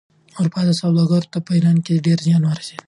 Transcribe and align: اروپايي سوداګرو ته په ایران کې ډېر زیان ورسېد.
اروپايي 0.39 0.73
سوداګرو 0.81 1.31
ته 1.33 1.39
په 1.45 1.51
ایران 1.57 1.77
کې 1.85 2.03
ډېر 2.05 2.19
زیان 2.25 2.43
ورسېد. 2.45 2.79